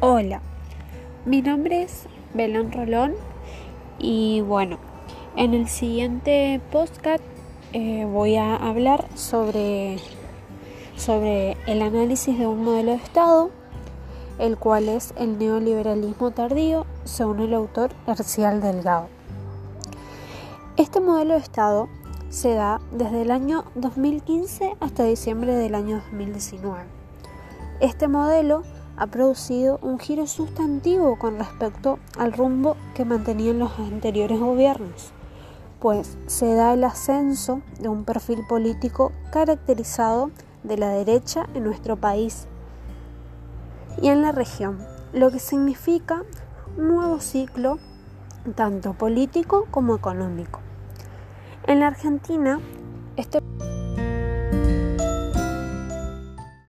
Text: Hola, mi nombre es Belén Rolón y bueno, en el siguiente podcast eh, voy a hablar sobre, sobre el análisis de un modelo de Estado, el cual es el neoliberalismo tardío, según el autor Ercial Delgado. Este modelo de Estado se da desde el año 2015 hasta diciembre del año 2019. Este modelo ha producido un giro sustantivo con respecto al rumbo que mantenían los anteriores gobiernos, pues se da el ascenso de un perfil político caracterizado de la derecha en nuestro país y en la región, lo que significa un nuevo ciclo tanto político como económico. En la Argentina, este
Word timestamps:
Hola, 0.00 0.42
mi 1.24 1.42
nombre 1.42 1.82
es 1.82 2.06
Belén 2.32 2.70
Rolón 2.70 3.14
y 3.98 4.42
bueno, 4.42 4.78
en 5.34 5.54
el 5.54 5.66
siguiente 5.66 6.60
podcast 6.70 7.24
eh, 7.72 8.04
voy 8.04 8.36
a 8.36 8.54
hablar 8.54 9.08
sobre, 9.16 9.96
sobre 10.94 11.56
el 11.66 11.82
análisis 11.82 12.38
de 12.38 12.46
un 12.46 12.62
modelo 12.62 12.92
de 12.92 12.98
Estado, 12.98 13.50
el 14.38 14.56
cual 14.56 14.88
es 14.88 15.12
el 15.16 15.36
neoliberalismo 15.36 16.30
tardío, 16.30 16.86
según 17.02 17.40
el 17.40 17.52
autor 17.52 17.90
Ercial 18.06 18.60
Delgado. 18.60 19.08
Este 20.76 21.00
modelo 21.00 21.34
de 21.34 21.40
Estado 21.40 21.88
se 22.28 22.54
da 22.54 22.80
desde 22.92 23.22
el 23.22 23.32
año 23.32 23.64
2015 23.74 24.76
hasta 24.78 25.02
diciembre 25.02 25.56
del 25.56 25.74
año 25.74 25.96
2019. 26.12 26.84
Este 27.80 28.06
modelo 28.06 28.62
ha 28.98 29.06
producido 29.06 29.78
un 29.80 29.98
giro 29.98 30.26
sustantivo 30.26 31.18
con 31.18 31.38
respecto 31.38 31.98
al 32.18 32.32
rumbo 32.32 32.76
que 32.94 33.04
mantenían 33.04 33.60
los 33.60 33.78
anteriores 33.78 34.40
gobiernos, 34.40 35.12
pues 35.78 36.18
se 36.26 36.54
da 36.54 36.74
el 36.74 36.82
ascenso 36.82 37.62
de 37.78 37.88
un 37.88 38.04
perfil 38.04 38.40
político 38.48 39.12
caracterizado 39.30 40.32
de 40.64 40.76
la 40.76 40.90
derecha 40.90 41.46
en 41.54 41.64
nuestro 41.64 41.96
país 41.96 42.48
y 44.02 44.08
en 44.08 44.22
la 44.22 44.32
región, 44.32 44.78
lo 45.12 45.30
que 45.30 45.38
significa 45.38 46.24
un 46.76 46.88
nuevo 46.88 47.20
ciclo 47.20 47.78
tanto 48.56 48.94
político 48.94 49.66
como 49.70 49.94
económico. 49.94 50.60
En 51.66 51.80
la 51.80 51.88
Argentina, 51.88 52.60
este 53.16 53.40